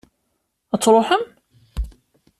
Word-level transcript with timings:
Ad 0.73 0.79
truḥem? 0.81 1.23